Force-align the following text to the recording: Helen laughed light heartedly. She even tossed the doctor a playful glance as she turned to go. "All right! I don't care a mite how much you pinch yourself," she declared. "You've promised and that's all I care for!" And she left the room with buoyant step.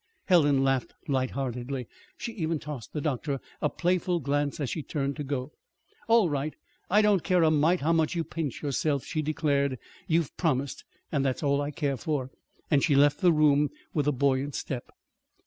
Helen 0.25 0.63
laughed 0.63 0.95
light 1.07 1.29
heartedly. 1.29 1.87
She 2.17 2.31
even 2.33 2.57
tossed 2.57 2.91
the 2.91 3.01
doctor 3.01 3.39
a 3.61 3.69
playful 3.69 4.19
glance 4.19 4.59
as 4.59 4.67
she 4.67 4.81
turned 4.81 5.15
to 5.17 5.23
go. 5.23 5.51
"All 6.07 6.27
right! 6.27 6.55
I 6.89 7.03
don't 7.03 7.23
care 7.23 7.43
a 7.43 7.51
mite 7.51 7.81
how 7.81 7.93
much 7.93 8.15
you 8.15 8.23
pinch 8.23 8.63
yourself," 8.63 9.05
she 9.05 9.21
declared. 9.21 9.77
"You've 10.07 10.35
promised 10.37 10.85
and 11.11 11.23
that's 11.23 11.43
all 11.43 11.61
I 11.61 11.69
care 11.69 11.97
for!" 11.97 12.31
And 12.71 12.81
she 12.83 12.95
left 12.95 13.21
the 13.21 13.31
room 13.31 13.69
with 13.93 14.07
buoyant 14.17 14.55
step. 14.55 14.89